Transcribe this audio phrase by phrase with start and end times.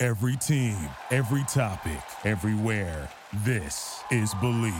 [0.00, 0.76] Every team,
[1.10, 3.08] every topic, everywhere.
[3.44, 4.72] This is Believe.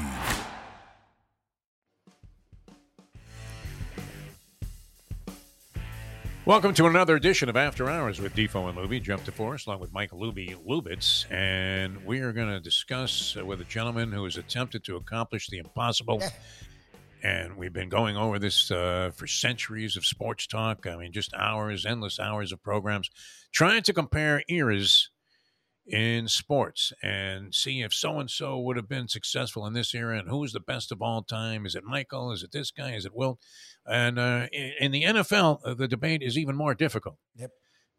[6.47, 9.03] Welcome to another edition of After Hours with Defo and Luby.
[9.03, 11.29] Jeff DeForest along with Mike Luby Lubitz.
[11.33, 15.49] And we are going to discuss uh, with a gentleman who has attempted to accomplish
[15.49, 16.23] the impossible.
[17.23, 20.87] and we've been going over this uh, for centuries of sports talk.
[20.87, 23.11] I mean, just hours, endless hours of programs,
[23.53, 25.11] trying to compare eras
[25.89, 30.19] in sports and see if so and so would have been successful in this era
[30.19, 31.65] and who's the best of all time.
[31.65, 32.31] Is it Michael?
[32.33, 32.93] Is it this guy?
[32.93, 33.39] Is it Wilt?
[33.87, 37.17] And uh, in, the NFL, uh, the debate is even more difficult.
[37.37, 37.51] Yep.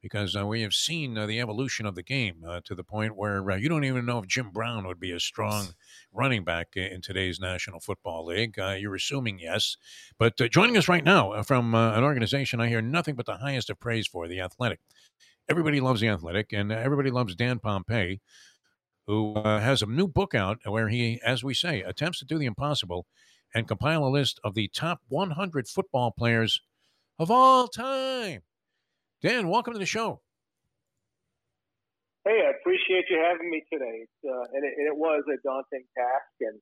[0.01, 3.17] Because uh, we have seen uh, the evolution of the game uh, to the point
[3.17, 5.69] where uh, you don't even know if Jim Brown would be a strong
[6.13, 8.55] running back in today's National Football League.
[8.57, 9.75] you're assuming yes.
[10.17, 13.79] But joining us right now from an organization I hear nothing but the highest of
[13.79, 14.79] praise for, The Athletic
[15.49, 18.19] everybody loves the athletic and everybody loves dan Pompei,
[19.07, 22.37] who uh, has a new book out where he as we say attempts to do
[22.37, 23.07] the impossible
[23.53, 26.61] and compile a list of the top 100 football players
[27.17, 28.43] of all time
[29.21, 30.19] dan welcome to the show
[32.25, 35.85] hey i appreciate you having me today uh, and, it, and, it, was a daunting
[35.91, 36.59] task and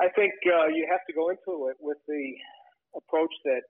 [0.00, 2.34] i think uh, you have to go into it with the
[2.96, 3.62] approach that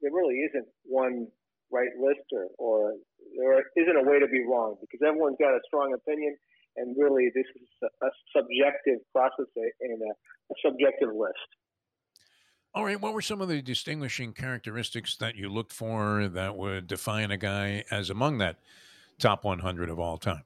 [0.00, 1.26] there really isn't one
[1.70, 2.94] right list or, or
[3.34, 6.36] there isn't a way to be wrong because everyone's got a strong opinion,
[6.76, 11.48] and really this is a, subjective process and a, a subjective list.
[12.76, 13.00] All right.
[13.00, 17.38] What were some of the distinguishing characteristics that you looked for that would define a
[17.38, 18.58] guy as among that
[19.18, 20.44] top 100 of all time?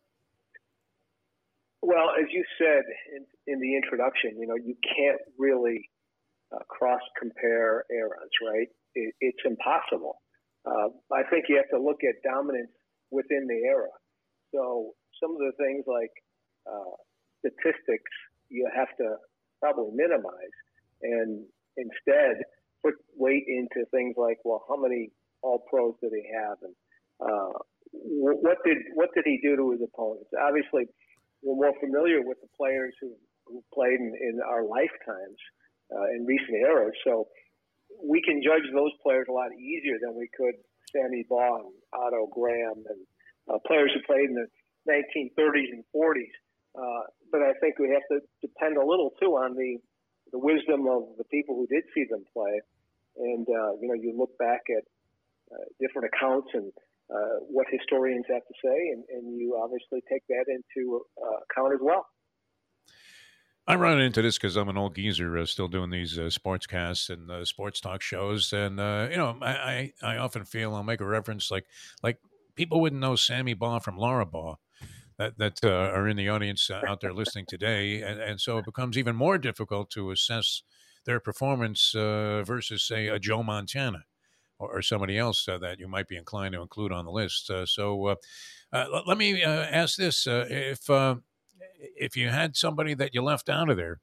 [1.83, 2.85] Well, as you said
[3.17, 5.91] in, in the introduction, you know, you can't really
[6.55, 8.69] uh, cross compare eras, right?
[8.95, 10.23] It, it's impossible.
[10.65, 12.71] Uh, I think you have to look at dominance
[13.11, 13.91] within the era.
[14.55, 16.13] So some of the things like
[16.65, 16.95] uh,
[17.41, 18.13] statistics
[18.51, 19.17] you have to
[19.61, 20.55] probably minimize
[21.03, 21.45] and
[21.77, 22.43] instead
[22.83, 25.11] put weight into things like, well, how many
[25.43, 26.75] all pros did he have and
[27.21, 27.53] uh,
[27.93, 30.31] what did what did he do to his opponents?
[30.39, 30.87] Obviously,
[31.43, 33.13] we're more familiar with the players who,
[33.47, 35.39] who played in, in our lifetimes
[35.91, 37.27] uh, in recent eras, so
[37.99, 40.55] we can judge those players a lot easier than we could
[40.93, 43.01] Sammy Baugh and Otto Graham and
[43.51, 44.47] uh, players who played in the
[44.87, 46.35] 1930s and 40s.
[46.79, 49.79] Uh, but I think we have to depend a little too on the
[50.33, 52.61] the wisdom of the people who did see them play,
[53.17, 54.85] and uh, you know you look back at
[55.53, 56.73] uh, different accounts and
[57.11, 61.75] uh, what historians have to say, and, and you obviously take that into uh, account
[61.75, 62.07] as well.
[63.67, 67.09] I run into this because I'm an old geezer, uh, still doing these uh, sportscasts
[67.09, 70.83] and uh, sports talk shows, and uh, you know, I, I, I often feel I'll
[70.83, 71.67] make a reference like
[72.03, 72.19] like
[72.57, 74.59] people wouldn't know Sammy Baugh from Laura Baugh.
[75.21, 78.57] That, that uh, are in the audience uh, out there listening today, and, and so
[78.57, 80.63] it becomes even more difficult to assess
[81.05, 84.05] their performance uh, versus, say, a Joe Montana
[84.59, 87.51] or, somebody else uh, that you might be inclined to include on the list.
[87.51, 88.17] Uh, so,
[88.73, 90.89] let me ask this: if
[91.97, 94.01] if you had somebody that you left out of there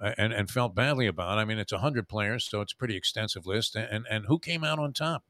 [0.00, 2.96] uh, and, and felt badly about, I mean, it's 100 players, so it's a pretty
[2.96, 3.76] extensive list.
[3.76, 5.24] And, and who came out on top?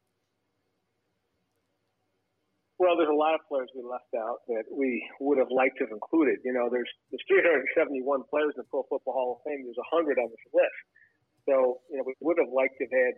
[2.78, 5.90] Well, there's a lot of players we left out that we would have liked to
[5.90, 6.38] have included.
[6.46, 7.98] You know, there's there's 371
[8.30, 9.66] players in the Pro Football Hall of Fame.
[9.66, 10.78] There's 100 on this list.
[11.42, 13.14] So, you know, we would have liked to have had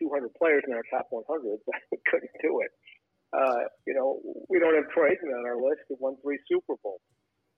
[0.00, 1.26] 200 players in our top 100,
[1.68, 2.72] but we couldn't do it.
[3.34, 6.78] Uh, you know, we don't have Troy Aikman on our list who won three Super
[6.80, 7.02] Bowls.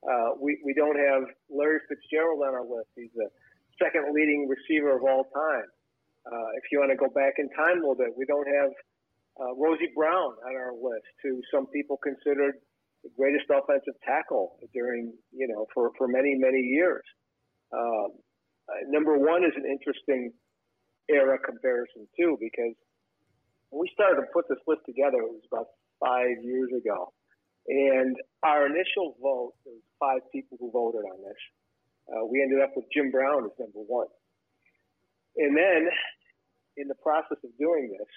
[0.03, 2.89] Uh, we, we don't have Larry Fitzgerald on our list.
[2.97, 3.29] He's the
[3.79, 5.69] second leading receiver of all time.
[6.27, 8.73] Uh, if you want to go back in time a little bit, we don't have
[9.41, 12.57] uh, Rosie Brown on our list, who some people considered
[13.05, 17.05] the greatest offensive tackle during, you know, for, for many, many years.
[17.73, 18.17] Um,
[18.69, 20.33] uh, number one is an interesting
[21.09, 22.75] era comparison, too, because
[23.71, 25.69] we started to put this list together, it was about
[26.03, 27.13] five years ago.
[27.69, 31.41] And our initial vote, there was five people who voted on this.
[32.07, 34.07] Uh, we ended up with Jim Brown as number one.
[35.37, 35.91] And then,
[36.77, 38.13] in the process of doing this,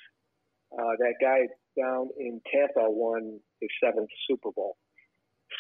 [0.72, 4.76] uh, that guy down in Tampa won his seventh Super Bowl.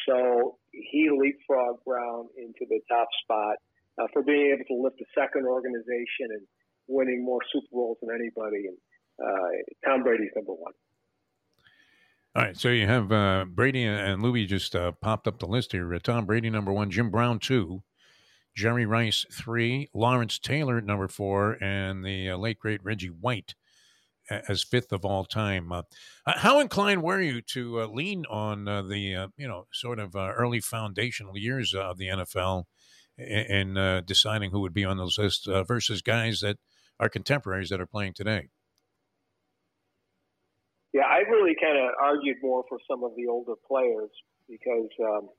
[0.07, 3.55] so he leapfrogged Brown into the top spot
[3.99, 6.41] uh, for being able to lift a second organization and
[6.87, 8.67] winning more Super Bowls than anybody.
[8.67, 8.77] And
[9.21, 10.73] uh, Tom Brady's number one.
[12.35, 15.71] All right, so you have uh, Brady and Louie just uh, popped up the list
[15.71, 15.93] here.
[15.93, 17.81] Uh, Tom Brady number one, Jim Brown two,
[18.55, 23.55] Jerry Rice three, Lawrence Taylor number four, and the uh, late great Reggie White
[24.29, 25.71] as fifth of all time.
[25.71, 25.83] Uh,
[26.25, 30.15] how inclined were you to uh, lean on uh, the uh, you know sort of
[30.15, 32.65] uh, early foundational years of the NFL
[33.17, 36.57] in, in deciding who would be on those lists versus guys that
[36.99, 38.49] are contemporaries that are playing today?
[40.93, 44.09] Yeah, I really kind of argued more for some of the older players
[44.49, 45.29] because um,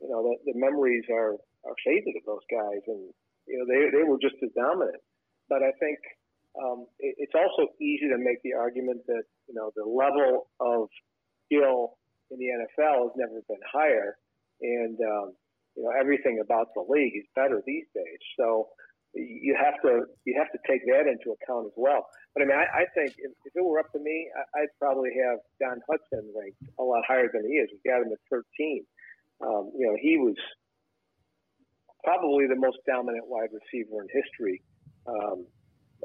[0.00, 1.34] you know the, the memories are
[1.64, 3.10] are faded of those guys, and
[3.46, 5.00] you know they they were just as dominant.
[5.48, 5.98] But I think
[6.60, 10.88] um, it, it's also easy to make the argument that you know the level of
[11.46, 11.96] skill
[12.30, 14.16] in the NFL has never been higher,
[14.60, 15.32] and um,
[15.76, 18.20] you know everything about the league is better these days.
[18.38, 18.68] So
[19.14, 22.06] you have to you have to take that into account as well.
[22.34, 24.72] But I mean, I, I think if, if it were up to me, I, I'd
[24.78, 27.68] probably have Don Hutson ranked a lot higher than he is.
[27.72, 28.84] We got him at 13.
[29.44, 30.36] Um, you know, he was
[32.04, 34.62] probably the most dominant wide receiver in history.
[35.06, 35.46] Um,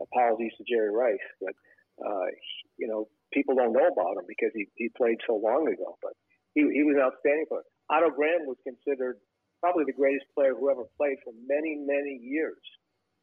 [0.01, 1.53] apologies to Jerry Rice, but
[1.97, 2.29] uh,
[2.77, 5.97] you know, people don't know about him because he, he played so long ago.
[6.01, 6.13] But
[6.53, 7.65] he, he was an outstanding player.
[7.89, 9.17] Otto Graham was considered
[9.59, 12.61] probably the greatest player who ever played for many, many years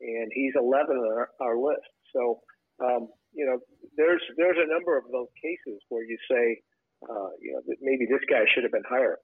[0.01, 1.87] and he's 11 on our, our list.
[2.13, 2.41] So,
[2.83, 3.59] um, you know,
[3.97, 6.61] there's there's a number of those cases where you say,
[7.03, 9.19] uh, you know, that maybe this guy should have been higher.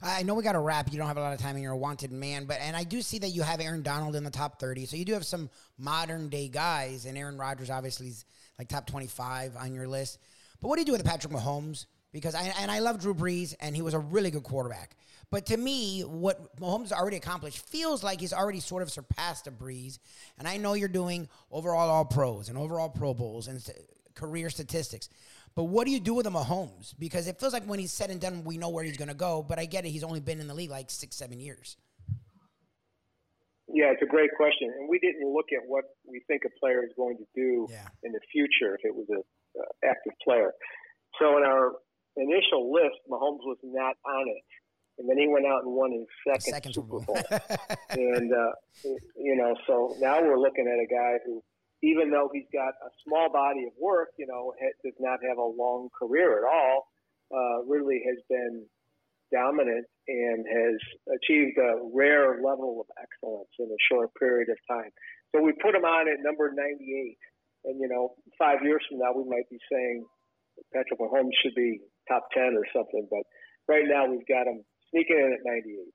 [0.00, 0.92] I know we got to wrap.
[0.92, 2.44] You don't have a lot of time, and you're a wanted man.
[2.44, 4.86] But and I do see that you have Aaron Donald in the top 30.
[4.86, 8.24] So you do have some modern day guys, and Aaron Rodgers obviously is
[8.58, 10.18] like top 25 on your list.
[10.60, 11.86] But what do you do with Patrick Mahomes?
[12.12, 14.96] Because I and I love Drew Brees, and he was a really good quarterback.
[15.30, 19.50] But to me, what Mahomes already accomplished feels like he's already sort of surpassed a
[19.50, 19.98] Brees.
[20.38, 23.62] And I know you're doing overall All Pros and overall Pro Bowls and
[24.14, 25.10] career statistics.
[25.54, 26.94] But what do you do with a Mahomes?
[26.98, 29.14] Because it feels like when he's said and done, we know where he's going to
[29.14, 29.44] go.
[29.46, 31.76] But I get it; he's only been in the league like six, seven years.
[33.68, 36.82] Yeah, it's a great question, and we didn't look at what we think a player
[36.84, 37.88] is going to do yeah.
[38.02, 39.20] in the future if it was a
[39.60, 40.52] uh, active player.
[41.20, 41.72] So in our
[42.16, 44.42] initial list, Mahomes was not on it
[44.98, 47.18] and then he went out and won his second, second Super Bowl.
[47.90, 48.52] and uh,
[49.16, 51.42] you know, so now we're looking at a guy who,
[51.82, 54.52] even though he's got a small body of work, you know,
[54.84, 56.88] does not have a long career at all.
[57.30, 58.64] Uh, really has been
[59.30, 60.80] dominant and has
[61.20, 64.90] achieved a rare level of excellence in a short period of time.
[65.34, 67.18] So we put him on at number 98.
[67.64, 70.06] And, you know, five years from now, we might be saying
[70.72, 73.06] Patrick Mahomes should be top 10 or something.
[73.10, 73.28] But
[73.68, 75.92] right now, we've got him sneaking in at 98.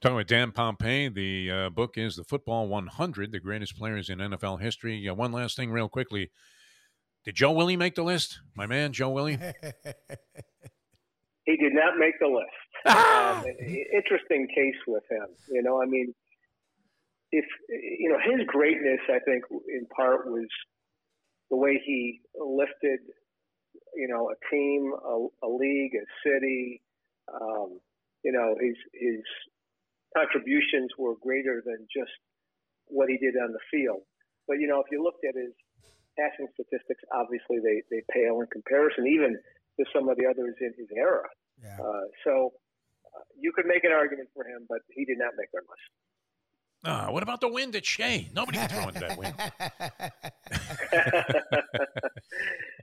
[0.00, 4.18] Talking with Dan Pompei, the uh, book is The Football 100, the greatest players in
[4.18, 5.08] NFL history.
[5.08, 6.30] Uh, one last thing, real quickly.
[7.24, 8.38] Did Joe Willie make the list?
[8.54, 9.32] My man, Joe Willie?
[11.44, 12.46] he did not make the list.
[12.86, 13.40] Ah!
[13.44, 13.44] Um,
[13.92, 15.26] interesting case with him.
[15.50, 16.14] You know, I mean,
[17.32, 20.46] if, you know, his greatness, I think, in part was
[21.50, 23.00] the way he lifted,
[23.96, 26.82] you know, a team, a, a league, a city,
[27.34, 27.80] um,
[28.22, 29.22] you know, his his
[30.16, 32.12] contributions were greater than just
[32.86, 34.02] what he did on the field.
[34.46, 35.52] But you know, if you looked at his
[36.18, 39.38] passing statistics, obviously they they pale in comparison, even
[39.78, 41.28] to some of the others in his era.
[41.62, 41.76] Yeah.
[41.78, 42.54] Uh, so
[43.06, 45.90] uh, you could make an argument for him, but he did not make our list.
[46.84, 48.28] Uh, what about the wind at Shea?
[48.32, 49.34] Nobody can throw into that wind.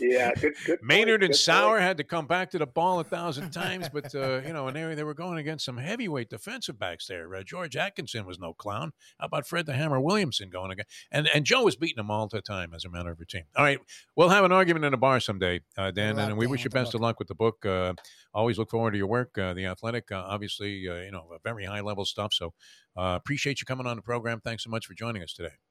[0.00, 1.82] yeah, good, good Maynard point, and Sauer point.
[1.82, 4.76] had to come back to the ball a thousand times, but uh, you know, and
[4.76, 7.34] they, they were going against some heavyweight defensive backs there.
[7.34, 8.92] Uh, George Atkinson was no clown.
[9.18, 10.86] How about Fred the Hammer Williamson going again?
[11.10, 13.44] And and Joe was beating them all the time as a matter of routine.
[13.56, 13.80] All right,
[14.16, 16.94] we'll have an argument in a bar someday, uh, Dan, and we wish you best
[16.94, 17.64] of luck with the book.
[17.64, 17.94] Uh,
[18.34, 19.36] always look forward to your work.
[19.38, 22.32] Uh, the Athletic, uh, obviously, you know, very high level stuff.
[22.32, 22.52] So
[22.96, 24.40] appreciate you coming on the program.
[24.40, 25.69] Thanks so much for joining us today.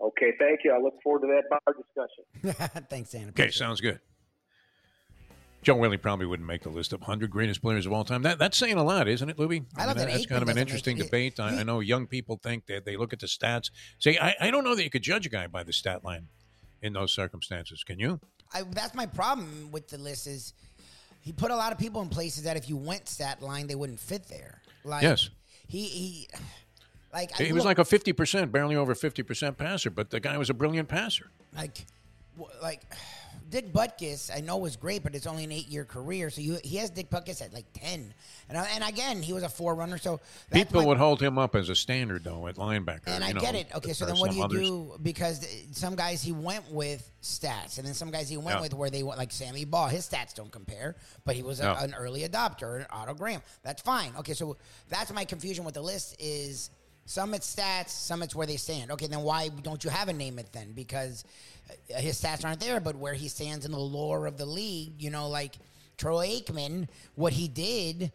[0.00, 0.72] Okay, thank you.
[0.72, 2.82] I look forward to that bar discussion.
[2.88, 3.28] Thanks, Dan.
[3.30, 4.00] Okay, sounds good.
[5.62, 8.22] Joe Willie probably wouldn't make the list of 100 greatest players of all time.
[8.22, 9.66] That, that's saying a lot, isn't it, Luby?
[9.76, 10.12] I, I love mean, that.
[10.12, 11.38] That's kind of an interesting debate.
[11.38, 13.70] I, I, know young people think that they look at the stats.
[13.98, 16.28] Say, I, I don't know that you could judge a guy by the stat line
[16.80, 17.84] in those circumstances.
[17.84, 18.20] Can you?
[18.54, 20.54] I, that's my problem with the list is
[21.20, 23.74] he put a lot of people in places that if you went stat line, they
[23.74, 24.62] wouldn't fit there.
[24.82, 25.28] Like, yes.
[25.68, 26.28] He, he
[27.12, 30.36] like he was like a fifty percent, barely over fifty percent passer, but the guy
[30.38, 31.30] was a brilliant passer.
[31.56, 31.84] Like,
[32.62, 32.82] like
[33.50, 36.30] Dick Butkus, I know was great, but it's only an eight year career.
[36.30, 38.14] So you, he has Dick Butkus at like ten,
[38.48, 39.98] and I- and again he was a forerunner.
[39.98, 40.20] So
[40.52, 43.08] People my- would hold him up as a standard though at linebacker.
[43.08, 43.66] and I know, get it.
[43.74, 44.60] Okay, so then what do you others.
[44.60, 44.96] do?
[45.02, 48.60] Because some guys he went with stats, and then some guys he went Yeah.
[48.62, 49.88] with where they went like Sammy Baugh.
[49.88, 51.74] His stats don't compare, but he was a, No.
[51.74, 53.42] an early adopter, an Otto Graham.
[53.64, 54.12] That's fine.
[54.20, 56.70] Okay, so that's my confusion with the list is
[57.10, 58.92] some it's stats, some it's where they stand.
[58.92, 60.70] Okay, then why don't you have a name it then?
[60.72, 61.24] Because
[61.68, 65.02] uh, his stats aren't there, but where he stands in the lore of the league,
[65.02, 65.56] you know, like
[65.96, 66.86] Troy Aikman,
[67.16, 68.12] what he did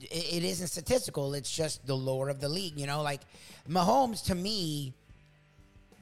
[0.00, 1.34] it, it isn't statistical.
[1.34, 2.78] It's just the lore of the league.
[2.78, 3.20] You know, like
[3.68, 4.92] Mahomes to me.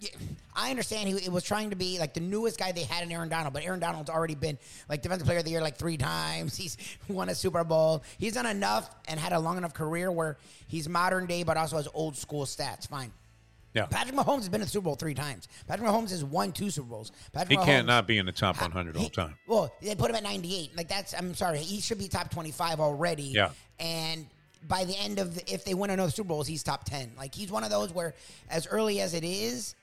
[0.00, 0.11] Yeah,
[0.57, 3.12] I understand he, he was trying to be like the newest guy they had in
[3.12, 5.97] Aaron Donald, but Aaron Donald's already been like defensive player of the year like three
[5.97, 6.57] times.
[6.61, 6.76] He's
[7.09, 8.02] won a Super Bowl.
[8.19, 10.38] He's done enough and had a long enough career where
[10.69, 12.88] he's modern day, but also has old school stats.
[12.88, 13.12] Fine.
[13.75, 15.47] Yeah, Patrick Mahomes has been in the Super Bowl three times.
[15.69, 17.12] Patrick Mahomes has won two Super Bowls.
[17.33, 19.37] Patrick he Mahomes, can't not be in the top 100 he- all time.
[19.47, 20.76] Well, they put him at 98.
[20.76, 23.25] Like that's I'm sorry, he should be top 25 already.
[23.25, 23.50] Yeah.
[23.78, 24.26] And
[24.66, 27.12] by the end of the, if they win another Super Bowls, he's top 10.
[27.16, 28.14] Like he's one of those where
[28.50, 29.75] as early as it is,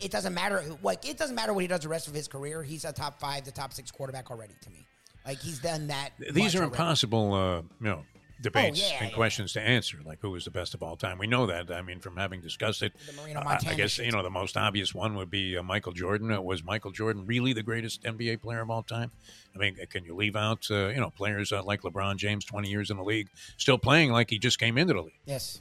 [0.00, 2.62] it doesn't matter like it doesn't matter what he does the rest of his career.
[2.62, 4.86] He's a top 5 to top 6 quarterback already to me.
[5.26, 6.10] Like he's done that.
[6.32, 6.72] These are already.
[6.72, 8.04] impossible, uh, you know,
[8.42, 9.14] debates Oh, yeah, and yeah.
[9.14, 9.98] questions to answer.
[10.02, 11.18] Like who is the best of all time?
[11.18, 11.70] We know that.
[11.70, 14.94] I mean, from having discussed it, The Marino I- guess you know the most obvious
[14.94, 16.32] one would be uh, Michael Jordan.
[16.32, 19.10] Uh, was Michael Jordan really the greatest NBA player of all time?
[19.54, 22.70] I mean, can you leave out uh, you know players uh, like LeBron James, twenty
[22.70, 23.28] years in the league,
[23.58, 25.20] still playing like he just came into the league?
[25.26, 25.60] Yes.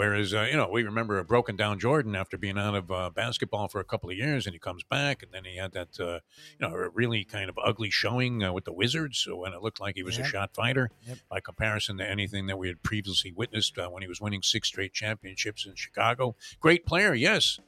[0.00, 3.10] Whereas, uh, you know, we remember a broken down Jordan after being out of uh,
[3.10, 6.00] basketball for a couple of years, and he comes back, and then he had that,
[6.00, 6.20] uh,
[6.58, 9.78] you know, really kind of ugly showing uh, with the Wizards so when it looked
[9.78, 10.26] like he was a Yeah.
[10.26, 11.18] shot fighter Yep.
[11.28, 14.68] by comparison to anything that we had previously witnessed uh, when he was winning six
[14.68, 16.34] straight championships in Chicago.
[16.60, 17.60] Great player, yes.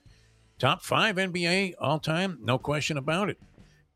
[0.59, 3.39] Top five NBA all time, no question about it.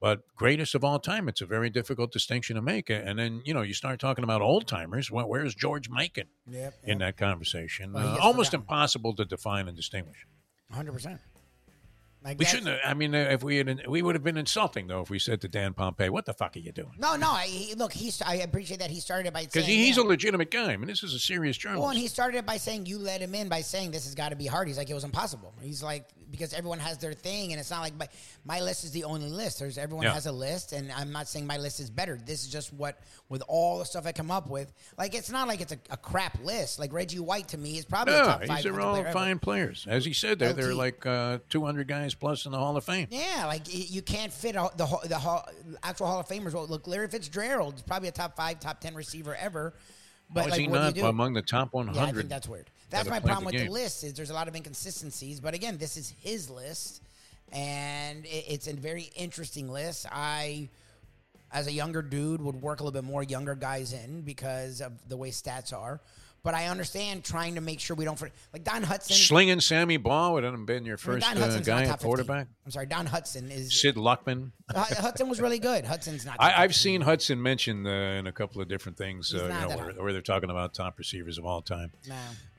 [0.07, 2.91] But greatest of all time, it's a very difficult distinction to make.
[2.91, 5.11] And then, you know, you start talking about old timers.
[5.11, 6.27] Well, where's George Mikan?
[6.49, 6.75] Yep.
[6.85, 7.93] in that conversation.
[7.93, 8.61] Well, Uh, almost forgotten.
[8.61, 10.25] impossible to define and distinguish.
[10.73, 11.19] 100%.
[12.23, 12.69] Like We shouldn't.
[12.69, 15.19] Have, I mean, uh, if we had, we would have been insulting though if we
[15.21, 17.31] said to Dan Pompei, "What the fuck are you doing?" No, no.
[17.31, 18.21] I, he, look, he's.
[18.21, 20.03] I appreciate that he started by Because saying he's yeah.
[20.03, 20.73] a legitimate guy.
[20.73, 21.83] I mean, this is a serious journalist.
[21.83, 24.17] Well, and he started it by saying you let him in by saying this has
[24.17, 24.67] got to be hard.
[24.67, 25.55] He's like it was impossible.
[25.61, 28.09] He's like because everyone has their thing, and it's not like my,
[28.45, 29.59] my list is the only list.
[29.59, 30.13] There's everyone Yeah.
[30.15, 32.19] has a list, and I'm not saying my list is better.
[32.25, 34.73] This is just what with all the stuff I come up with.
[34.99, 36.79] Like it's not like it's a, a crap list.
[36.79, 38.57] Like Reggie White to me is probably a yeah, top five.
[38.59, 39.13] these are all player ever.
[39.13, 39.87] fine players.
[39.89, 42.85] As he said, there there are like uh, 200 guys plus in the Hall of
[42.85, 43.09] Fame.
[43.11, 45.49] Yeah, like you can't fit all, the ho- the hall,
[45.83, 46.53] actual Hall of Famers.
[46.55, 49.75] Well, look, Larry Fitzgerald is probably a top five, top ten receiver ever.
[50.29, 51.97] But How is like, he what do not among the top 100?
[52.01, 52.69] Yeah, I think that's weird.
[52.91, 53.67] That's my problem the with game.
[53.67, 55.41] the list is there's a lot of inconsistencies.
[55.41, 57.03] But again, this is his list,
[57.53, 60.07] and it, it's a very interesting list.
[60.11, 60.69] I,
[61.53, 64.93] as a younger dude, would work a little bit more younger guys in because of
[65.09, 66.01] the way stats are.
[66.47, 68.23] But I understand trying to make sure we don't
[68.53, 69.11] like Don Hutson.
[69.11, 72.05] Slinging Sammy Baugh would have been your I mean, first uh, guy at 50.
[72.05, 72.47] quarterback.
[72.65, 73.81] I'm sorry, Don Hutson is.
[73.81, 74.53] Sid Luckman.
[74.73, 75.85] Uh, Hutson was really good.
[75.85, 76.37] Hutson's not.
[76.39, 79.77] I, I've seen Hutson mentioned uh, in a couple of different things, uh, you know,
[79.77, 81.91] where, where they're talking about top receivers of all time.
[82.09, 82.15] No.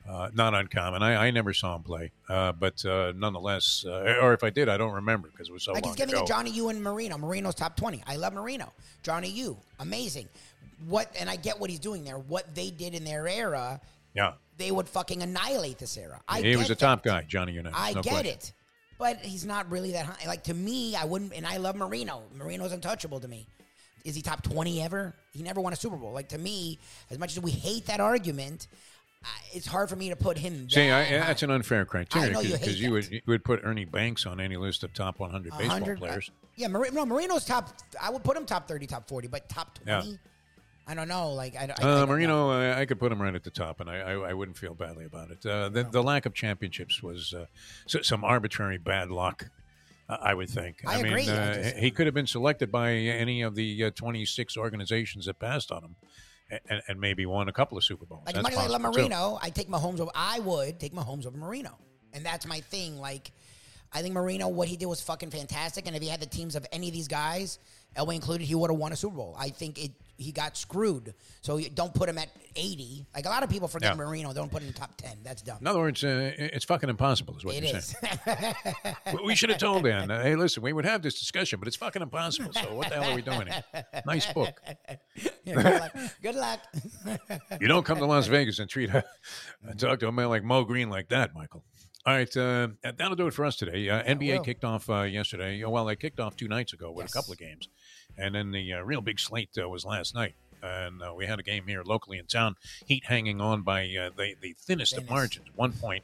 [0.08, 1.02] Uh, not uncommon.
[1.02, 4.68] I, I never saw him play, uh, but uh, nonetheless, uh, or if I did,
[4.70, 6.24] I don't remember because it was so Like long he's giving ago.
[6.24, 7.18] Johnny U and Marino.
[7.18, 8.02] Marino's top twenty.
[8.06, 8.72] I love Marino.
[9.02, 10.28] Johnny U, amazing.
[10.86, 12.18] What and I get what he's doing there.
[12.18, 13.80] What they did in their era,
[14.14, 16.20] yeah, they would fucking annihilate this era.
[16.28, 16.78] I he was a that.
[16.78, 17.78] top guy, Johnny Unitas.
[17.78, 18.32] I no get question.
[18.32, 18.52] it,
[18.98, 20.26] but he's not really that high.
[20.28, 21.32] Like to me, I wouldn't.
[21.34, 22.22] And I love Marino.
[22.34, 23.46] Marino's untouchable to me.
[24.04, 25.14] Is he top twenty ever?
[25.32, 26.12] He never won a Super Bowl.
[26.12, 26.78] Like to me,
[27.10, 28.68] as much as we hate that argument,
[29.52, 30.70] it's hard for me to put him.
[30.70, 33.84] See, I, that's an unfair criteria you because hate you would you would put Ernie
[33.84, 36.30] Banks on any list of top 100 baseball players.
[36.32, 37.70] uh, yeah, Mar- no, Marino's top.
[38.00, 40.02] I would put him top thirty, top forty, but top Yeah.
[40.88, 41.32] I don't know.
[41.32, 42.06] Like I, I, I Uh, don't know.
[42.06, 44.74] Marino, I could put him right at the top, and I, I, I wouldn't feel
[44.74, 45.44] badly about it.
[45.44, 47.44] Uh, the, the lack of championships was uh,
[47.86, 49.50] some arbitrary bad luck,
[50.08, 50.78] I would think.
[50.86, 51.28] I mean, agree.
[51.28, 55.38] I Uh, he could have been selected by any of the uh, 26 organizations that
[55.38, 55.96] passed on him,
[56.70, 58.22] and, and maybe won a couple of Super Bowls.
[58.24, 58.82] Like That's as much as I too.
[58.82, 60.10] Marino, I take Mahomes over.
[60.14, 61.76] I would take Mahomes over Marino,
[62.14, 62.98] and that's my thing.
[62.98, 63.32] Like,
[63.92, 65.86] I think Marino, what he did was fucking fantastic.
[65.86, 67.58] And if he had the teams of any of these guys,
[67.94, 69.36] Elway included, he would have won a Super Bowl.
[69.38, 69.92] I think it.
[70.18, 71.14] He got screwed.
[71.42, 73.06] So don't put him at eighty.
[73.14, 74.04] Like a lot of people forget Yeah.
[74.04, 74.32] Marino.
[74.34, 75.16] Don't put him in top ten.
[75.22, 75.58] That's dumb.
[75.60, 77.94] In other words, uh, it's fucking impossible, is what it you're is.
[78.00, 78.96] saying.
[79.24, 81.76] We- should have told Dan, uh, hey, listen, we would have this discussion, but it's
[81.76, 82.52] fucking impossible.
[82.52, 83.64] So what the hell are we doing here?
[84.04, 84.60] Nice book.
[85.44, 85.96] Yeah, good luck.
[86.22, 86.60] Good luck.
[87.60, 90.64] You don't come to Las Vegas and treat and talk to a man like Moe
[90.64, 91.64] Greene like that, Michael.
[92.06, 93.88] All right, uh, that'll do it for us today.
[93.88, 95.62] Uh, NBA kicked off uh, yesterday.
[95.64, 97.12] Well, they kicked off two nights ago with Yes.
[97.12, 97.68] a couple of games.
[98.18, 100.34] And then the uh, real big slate uh, was last night.
[100.62, 102.56] And uh, we had a game here locally in town.
[102.84, 106.02] Heat hanging on by uh, the the thinnest of margins, one point,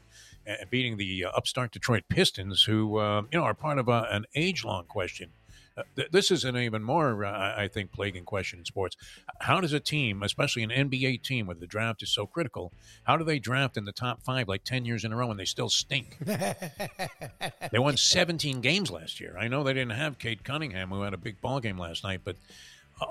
[0.49, 4.27] uh, beating the uh, upstart Detroit Pistons, who uh, you know are part of an
[4.37, 5.31] age long question.
[5.77, 8.97] Uh, th- this is an even more, uh, I I think, plaguing question in sports.
[9.41, 12.73] How does a team, especially an NBA team where the draft is so critical,
[13.05, 15.41] how do they draft in the top five like 10 years in a row and
[15.41, 16.19] they still stink?
[16.27, 19.37] they won 17 games last year.
[19.39, 22.21] I know they didn't have Cade Cunningham, who had a big ball game last night,
[22.25, 22.37] but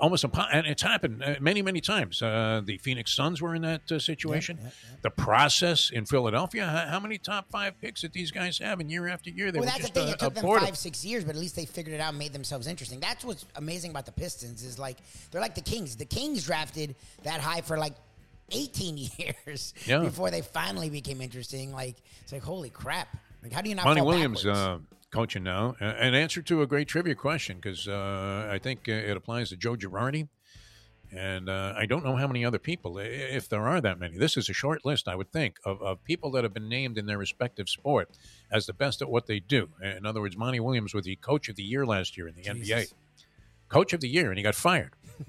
[0.00, 3.62] almost impo- and it's happened uh, many many times uh, the phoenix suns were in
[3.62, 4.58] that uh, situation
[5.02, 8.90] the process in philadelphia how, how many top five picks did these guys have and
[8.90, 10.08] year after year they well, were that's just the thing.
[10.08, 12.18] uh, It took them five, six years, but at least they figured it out and
[12.18, 12.98] made themselves interesting.
[13.00, 14.96] That's what's amazing about the Pistons is like
[15.30, 15.96] they're like the Kings.
[15.96, 17.92] The Kings drafted that high for like
[18.52, 19.98] 18 years Yeah.
[20.00, 21.72] before they finally became interesting.
[21.72, 23.08] Like it's like holy crap!
[23.42, 23.84] Like how do you not?
[23.84, 24.78] Monty Williams uh,
[25.14, 25.76] coaching now.
[25.78, 29.56] An answer to a great trivia question because uh, I think uh, it applies to
[29.56, 30.28] Joe Girardi.
[31.16, 34.18] And uh, I don't know how many other people, if there are that many.
[34.18, 36.98] This is a short list, I would think, of, of people that have been named
[36.98, 38.10] in their respective sport
[38.50, 39.68] as the best at what they do.
[39.80, 42.42] In other words, Monty Williams was the coach of the year last year in the
[42.42, 42.92] NBA.
[43.68, 44.94] Coach of the year, and he got fired.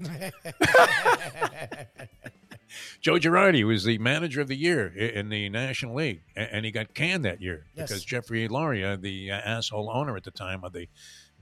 [3.00, 6.94] Joe Girardi was the manager of the year in the National League, and he got
[6.94, 7.88] canned that year Yes.
[7.88, 10.88] because Jeffrey Loria, the uh, asshole owner at the time of the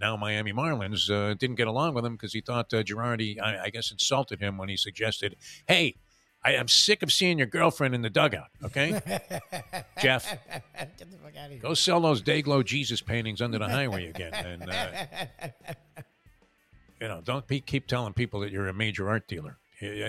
[0.00, 3.64] now Miami Marlins, uh, didn't get along with him because he thought uh, Girardi, I,
[3.64, 5.36] I guess, insulted him when he suggested,
[5.68, 5.96] "Hey,
[6.44, 8.48] I am sick of seeing your girlfriend in the dugout.
[8.64, 8.90] Okay,
[10.02, 10.28] Jeff,
[10.76, 11.60] Get the fuck out of here.
[11.60, 14.86] go sell those Dayglow Jesus paintings under the highway again, and uh,
[17.00, 19.58] you know, don't be, keep telling people that you're a major art dealer.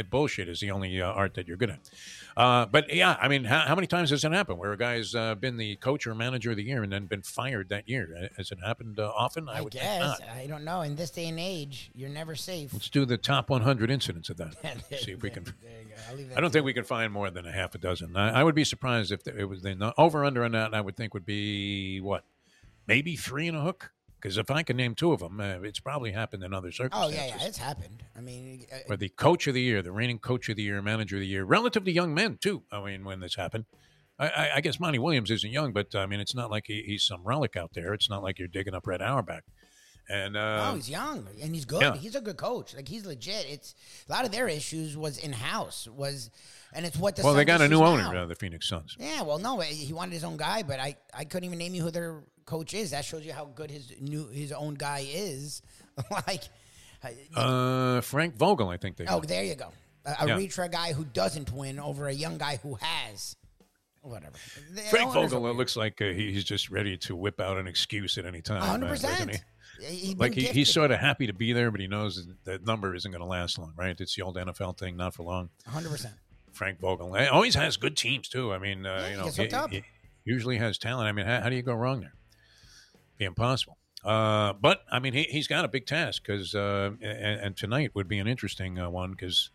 [0.10, 1.90] Bullshit is the only uh, art that you're good at.
[2.38, 5.16] Uh, but yeah, I mean, how, how many times has it happened where a guy's
[5.16, 8.16] uh, been the coach or manager of the year and then been fired that year?
[8.18, 9.48] Uh, Has it happened uh, often?
[9.50, 10.22] I would guess not.
[10.30, 10.82] I don't know.
[10.82, 12.74] In this day and age, you're never safe.
[12.74, 14.56] Let's do the top 100 incidents of that.
[15.00, 15.44] See if we can.
[15.44, 15.96] There you go.
[16.10, 16.66] I'll leave that I don't think you.
[16.66, 18.16] we can find more than a half a dozen.
[18.16, 20.74] I, I would be surprised if it was the over under on that.
[20.74, 22.24] I would think would be what,
[22.88, 23.92] maybe three and a hook.
[24.26, 27.20] Because if I can name two of them, uh, it's probably happened in other circumstances.
[27.20, 28.02] Oh yeah, yeah, it's happened.
[28.18, 30.82] I mean, uh, Where the coach of the year, the reigning coach of the year,
[30.82, 32.64] manager of the year, relatively young men too.
[32.72, 33.66] I mean, when this happened,
[34.18, 36.82] I, I, I guess Monty Williams isn't young, but I mean, it's not like he,
[36.88, 37.94] he's some relic out there.
[37.94, 39.44] It's not like you're digging up Red Auerbach.
[40.10, 41.84] And uh, oh, he's young and he's good.
[41.84, 41.96] yeah.
[41.96, 42.76] He's a good coach.
[42.76, 43.46] Like he's legit.
[43.48, 43.76] It's
[44.10, 46.32] a lot of their issues was in house was,
[46.74, 48.98] and it's what the well, they got a new owner, uh, the Phoenix Suns.
[49.00, 51.84] Yeah, well, no, he wanted his own guy, but I, I couldn't even name you
[51.84, 52.92] who their coach is.
[52.92, 55.62] That shows you how good his new his own guy is.
[56.28, 56.44] like,
[57.36, 59.06] Uh, Frank Vogel, I think they.
[59.08, 59.72] oh, there you go,
[60.06, 60.68] a, a Yeah.
[60.68, 63.36] guy who doesn't win over a young guy who has.
[64.02, 64.34] Whatever.
[64.74, 68.20] The Frank Vogel it looks like uh, he's just ready to whip out an excuse
[68.20, 68.62] at any time.
[68.62, 69.44] uh, hundred doesn't percent.
[69.82, 70.14] he?
[70.14, 73.10] Like he, he's sort of happy to be there, but he knows that number isn't
[73.12, 74.00] going to last long, right?
[74.00, 75.50] It's the old NFL thing, not for long.
[75.68, 76.14] hundred percent.
[76.54, 78.54] Frank Vogel always has good teams too.
[78.54, 79.84] I mean, uh, Yeah, you know, he, he
[80.24, 81.08] usually has talent.
[81.10, 82.14] I mean, how, how do you go wrong there?
[83.18, 83.78] Be impossible.
[84.04, 87.92] Uh, but I mean, he, he's got a big task because, uh, and, and tonight
[87.96, 89.50] would be an interesting uh, one because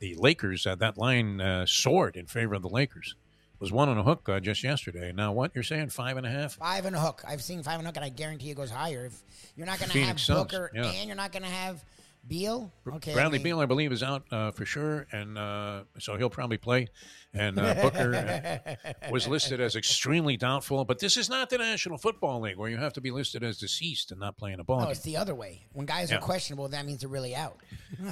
[0.00, 3.14] the Lakers, uh, that line uh, soared in favor of the Lakers.
[3.58, 5.12] Was one on a hook uh, just yesterday.
[5.12, 6.56] Now, what you're saying, five and a half?
[6.56, 7.22] Five and a hook.
[7.26, 9.06] I've seen five and a hook, and I guarantee it goes higher.
[9.06, 9.22] If
[9.56, 10.84] you're not going to have Suns, Booker yeah.
[10.84, 11.82] and you're not going to have
[12.28, 13.12] Beal, okay.
[13.12, 16.30] I Bradley mean, Beal, I believe, is out uh, for sure, and uh, so he'll
[16.30, 16.88] probably play.
[17.32, 21.98] And uh, Booker uh, was listed as extremely doubtful, but this is not the National
[21.98, 24.78] Football League where you have to be listed as deceased and not playing a ball
[24.78, 24.92] No, game.
[24.92, 25.66] it's the other way.
[25.72, 26.16] When guys Yeah.
[26.16, 27.60] are questionable, that means they're really out.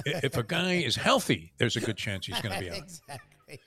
[0.05, 2.77] If a guy is healthy, there's a good chance he's going to be out.
[2.83, 3.59] exactly.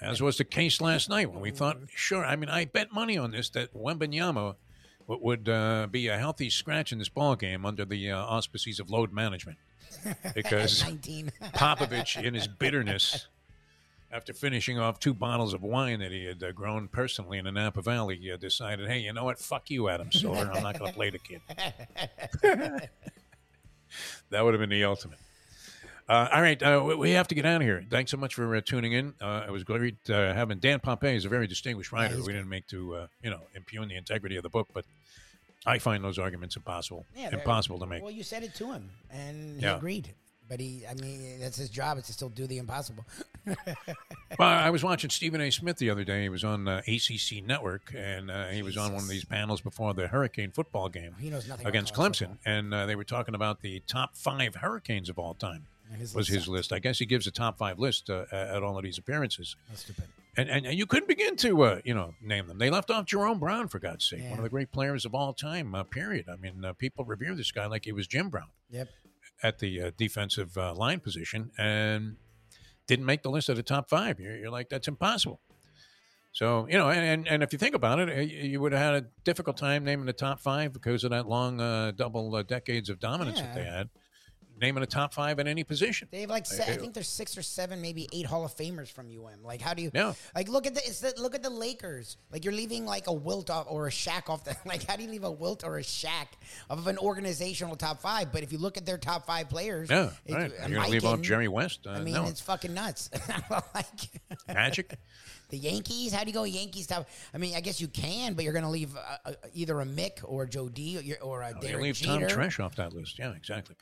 [0.00, 3.16] As was the case last night when we thought, sure, I mean, I bet money
[3.16, 4.56] on this that Wembanyama
[5.08, 8.90] would uh, be a healthy scratch in this ball game under the uh, auspices of
[8.90, 9.58] load management,
[10.34, 11.32] because 19.
[11.54, 13.28] Popovich, in his bitterness,
[14.12, 17.52] after finishing off two bottles of wine that he had uh, grown personally in the
[17.52, 19.38] Napa Valley, uh, decided, hey, you know what?
[19.38, 20.50] Fuck you, Adam Silver.
[20.52, 21.40] I'm not going to play the kid.
[24.30, 25.18] that would have been the ultimate.
[26.08, 27.84] Uh, all right, uh, we- we have to get out of here.
[27.90, 29.14] Thanks so much for uh, tuning in.
[29.20, 32.14] Uh, it was great uh, having Dan Pompei is a very distinguished writer.
[32.14, 34.84] he's we didn't make to uh, you know impugn the integrity of the book, but
[35.66, 38.02] I find those arguments impossible, Yeah, impossible to make.
[38.02, 39.76] Well, you said it to him, and he Yeah.
[39.76, 40.14] agreed.
[40.48, 43.04] But he, I mean, that's his job is to still do the impossible.
[44.38, 45.50] Well, I was watching Stephen A.
[45.50, 46.22] Smith the other day.
[46.22, 49.60] He was on uh, ACC Network, and uh, he was on one of these panels
[49.60, 52.38] before the Hurricane football game He knows nothing against Clemson, football.
[52.44, 55.66] and uh, they were talking about the top five Hurricanes of all time.
[55.96, 56.72] His was his list?
[56.72, 59.82] I guess he gives a top five list uh, at all of these appearances, That's
[59.82, 60.04] stupid.
[60.36, 62.58] And and, and you couldn't begin to uh, you know name them.
[62.58, 65.32] They left off Jerome Brown for God's sake, one of the great players of all
[65.32, 65.74] time.
[65.74, 66.26] Uh, period.
[66.32, 68.48] I mean, uh, people revere this guy like he was Jim Brown.
[68.70, 68.88] Yep.
[69.42, 72.16] at the uh, defensive uh, line position and
[72.86, 74.18] didn't make the list of the top five.
[74.18, 75.40] You're, you're like, that's impossible.
[76.32, 79.06] So you know, and and if you think about it, you would have had a
[79.24, 83.00] difficult time naming the top five because of that long uh, double uh, decades of
[83.00, 83.88] dominance that they had.
[84.58, 86.08] Naming a top five in any position.
[86.10, 88.90] They have like se- I think there's six or seven, maybe eight Hall of Famers
[88.90, 89.42] from UM.
[89.44, 89.90] Like, how do you?
[89.92, 90.14] Yeah.
[90.34, 92.16] Like, look at the, it's the look at the Lakers.
[92.32, 94.56] Like, you're leaving like a Wilt off or a Shaq off the.
[94.66, 96.26] Like, how do you leave a Wilt or a Shaq
[96.70, 98.32] of an organizational top five?
[98.32, 100.52] But if you look at their top five players, Yeah, it- right.
[100.68, 101.86] You're gonna leave off Jerry West.
[101.86, 103.10] Uh, I mean, no, it's fucking nuts.
[103.74, 103.86] like
[104.48, 104.94] Magic.
[105.48, 106.12] the Yankees.
[106.12, 107.08] How do you go Yankees top?
[107.34, 110.20] I mean, I guess you can, but you're gonna leave uh, uh, either a Mick
[110.24, 112.28] or Joe D or, or a You Derek leave Jeter.
[112.28, 113.18] Tom Tresh off that list.
[113.18, 113.76] Yeah, exactly.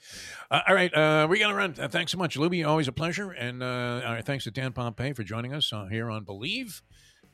[0.50, 1.74] Uh, all right, uh, we got to run.
[1.78, 2.66] Uh, thanks so much, Luby.
[2.66, 3.32] Always a pleasure.
[3.32, 6.82] And uh, all right, thanks to Dan Pompei for joining us uh, here on Believe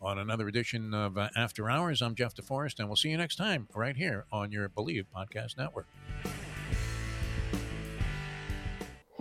[0.01, 2.01] on another edition of uh, After Hours.
[2.01, 5.59] I'm Jeff DeForest, and we'll see you next time right here on your Believe Podcast
[5.59, 5.87] Network.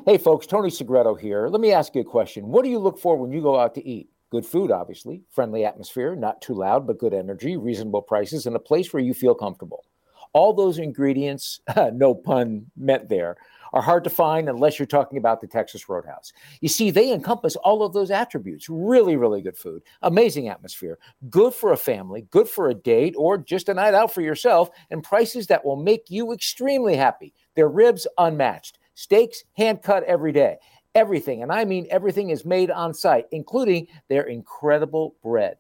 [0.06, 1.48] Hey, folks, Tony Segreto here.
[1.50, 2.48] Let me ask you a question.
[2.48, 4.10] What do you look for when you go out to eat?
[4.32, 8.60] Good food, obviously, friendly atmosphere, not too loud, but good energy, reasonable prices, and a
[8.60, 9.86] place where you feel comfortable.
[10.34, 11.62] All those ingredients,
[11.94, 13.38] no pun meant there,
[13.74, 16.32] are hard to find unless you're talking about the Texas Roadhouse.
[16.62, 18.68] You see, they encompass all of those attributes.
[18.70, 23.38] Really, really good food, amazing atmosphere, good for a family, good for a date, or
[23.38, 27.34] just a night out for yourself, and prices that will make you extremely happy.
[27.56, 30.58] Their ribs unmatched, steaks hand cut every day.
[30.96, 35.58] Everything, and I mean everything, is made on site, including their incredible bread.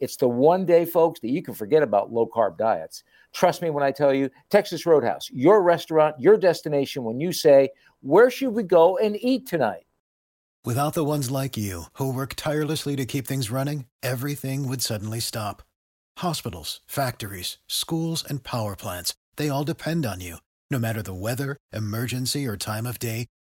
[0.00, 3.04] It's the one day, folks, that you can forget about low carb diets.
[3.32, 7.70] Trust me when I tell you, Texas Roadhouse, your restaurant, your destination when you say,
[8.00, 9.86] Where should we go and eat tonight?
[10.64, 15.20] Without the ones like you, who work tirelessly to keep things running, everything would suddenly
[15.20, 15.62] stop.
[16.18, 20.36] Hospitals, factories, schools, and power plants, they all depend on you.
[20.70, 23.26] No matter the weather, emergency, or time of day,